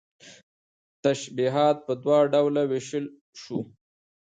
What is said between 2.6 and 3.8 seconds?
ويشلى شو